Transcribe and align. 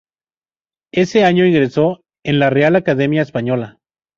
Ese 0.91 1.23
año 1.25 1.45
ingresó 1.45 2.01
en 2.25 2.39
la 2.39 2.49
Real 2.49 2.75
Academia 2.75 3.21
Española. 3.21 3.77